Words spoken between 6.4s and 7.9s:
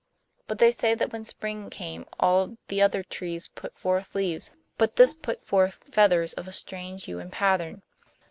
a strange hue and pattern.